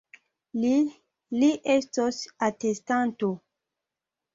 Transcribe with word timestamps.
Li, 0.63 0.71
li 1.43 1.51
estos 1.75 2.21
atestanto! 2.51 3.35